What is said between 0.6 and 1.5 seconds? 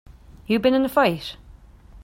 in a fight?